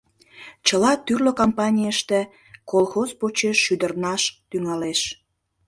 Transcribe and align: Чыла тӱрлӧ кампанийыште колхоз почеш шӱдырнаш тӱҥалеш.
Чыла 0.65 0.91
тӱрлӧ 1.05 1.31
кампанийыште 1.41 2.19
колхоз 2.71 3.09
почеш 3.19 3.57
шӱдырнаш 3.65 4.23
тӱҥалеш. 4.49 5.01